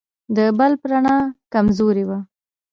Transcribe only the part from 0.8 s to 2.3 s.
رڼا کمزورې وه.